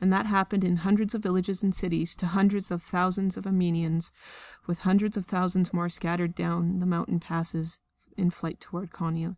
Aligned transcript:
And 0.00 0.12
that 0.12 0.26
happened 0.26 0.64
in 0.64 0.78
hundreds 0.78 1.14
of 1.14 1.22
villages 1.22 1.62
and 1.62 1.72
cities 1.72 2.16
to 2.16 2.26
hundred 2.26 2.72
of 2.72 2.82
thousands 2.82 3.36
of 3.36 3.46
Armenians, 3.46 4.10
while 4.64 4.74
hundreds 4.74 5.16
of 5.16 5.26
thousands 5.26 5.72
more 5.72 5.88
scattered 5.88 6.34
down 6.34 6.80
the 6.80 6.86
mountain 6.86 7.20
passes 7.20 7.78
in 8.16 8.30
flight 8.30 8.58
towards 8.58 8.90
Konia. 8.90 9.36